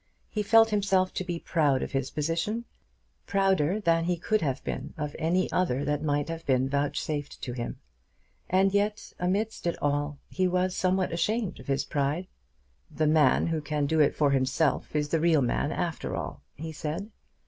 He 0.31 0.41
felt 0.41 0.71
himself 0.71 1.13
to 1.13 1.23
be 1.23 1.37
proud 1.37 1.83
of 1.83 1.91
his 1.91 2.09
position, 2.09 2.65
prouder 3.27 3.79
than 3.79 4.05
he 4.05 4.17
could 4.17 4.41
have 4.41 4.63
been 4.63 4.95
of 4.97 5.15
any 5.19 5.47
other 5.51 5.85
that 5.85 6.01
might 6.01 6.27
have 6.27 6.43
been 6.47 6.67
vouchsafed 6.67 7.39
to 7.43 7.53
him. 7.53 7.77
And 8.49 8.73
yet 8.73 9.13
amidst 9.19 9.67
it 9.67 9.77
all 9.79 10.17
he 10.27 10.47
was 10.47 10.75
somewhat 10.75 11.11
ashamed 11.11 11.59
of 11.59 11.67
his 11.67 11.85
pride. 11.85 12.25
"The 12.89 13.05
man 13.05 13.45
who 13.45 13.61
can 13.61 13.85
do 13.85 13.99
it 13.99 14.15
for 14.15 14.31
himself 14.31 14.95
is 14.95 15.09
the 15.09 15.19
real 15.19 15.43
man 15.43 15.71
after 15.71 16.15
all," 16.15 16.41
he 16.55 16.71
said. 16.71 17.11